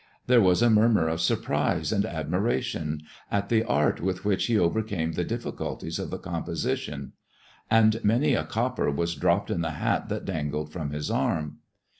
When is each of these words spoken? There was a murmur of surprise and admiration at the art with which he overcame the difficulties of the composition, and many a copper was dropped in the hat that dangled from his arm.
There 0.25 0.41
was 0.41 0.63
a 0.63 0.69
murmur 0.71 1.07
of 1.07 1.21
surprise 1.21 1.91
and 1.91 2.07
admiration 2.07 3.03
at 3.29 3.49
the 3.49 3.63
art 3.63 4.01
with 4.01 4.25
which 4.25 4.47
he 4.47 4.57
overcame 4.57 5.11
the 5.11 5.23
difficulties 5.23 5.99
of 5.99 6.09
the 6.09 6.17
composition, 6.17 7.13
and 7.69 8.03
many 8.03 8.33
a 8.33 8.43
copper 8.43 8.89
was 8.89 9.13
dropped 9.13 9.51
in 9.51 9.61
the 9.61 9.69
hat 9.77 10.09
that 10.09 10.25
dangled 10.25 10.71
from 10.73 10.89
his 10.89 11.11
arm. 11.11 11.59